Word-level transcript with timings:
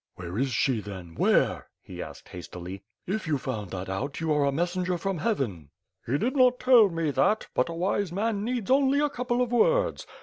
"Where 0.15 0.35
is 0.35 0.49
she 0.49 0.81
then? 0.81 1.13
Where?" 1.13 1.67
he 1.79 2.01
asked 2.01 2.29
hastily. 2.29 2.81
"If 3.05 3.27
you 3.27 3.37
found 3.37 3.75
out 3.75 3.85
that, 3.85 4.19
you 4.19 4.33
are 4.33 4.45
a 4.45 4.51
messenger 4.51 4.97
from 4.97 5.19
heaven." 5.19 5.69
"He 6.07 6.17
did 6.17 6.35
not 6.35 6.59
tell 6.59 6.89
me 6.89 7.11
that, 7.11 7.49
but 7.53 7.69
a 7.69 7.73
wise 7.73 8.11
man 8.11 8.43
needs 8.43 8.71
only 8.71 8.99
a 8.99 9.11
couple 9.11 9.43
of 9.43 9.51
words. 9.51 10.07